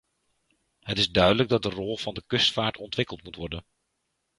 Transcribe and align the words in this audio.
Het 0.79 0.97
is 0.97 1.11
duidelijk 1.11 1.49
dat 1.49 1.61
de 1.63 1.69
rol 1.69 1.97
van 1.97 2.13
de 2.13 2.23
kustvaart 2.27 2.77
ontwikkeld 2.77 3.23
moet 3.23 3.35
worden. 3.35 3.65